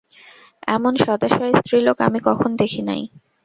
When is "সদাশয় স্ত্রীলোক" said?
1.03-1.97